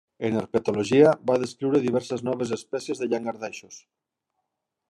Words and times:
En 0.27 0.37
herpetologia 0.39 1.11
va 1.31 1.35
descriure 1.43 1.83
diverses 1.85 2.25
noves 2.31 2.57
espècies 2.59 3.03
de 3.05 3.11
llangardaixos. 3.13 3.79